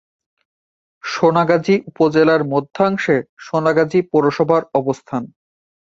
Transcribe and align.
সোনাগাজী 1.03 1.75
উপজেলার 1.89 2.41
মধ্যাংশে 2.45 3.15
সোনাগাজী 3.37 3.99
পৌরসভার 4.11 4.63
অবস্থান। 4.73 5.23